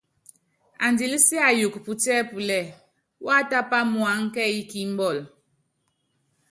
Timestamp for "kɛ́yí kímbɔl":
4.33-5.17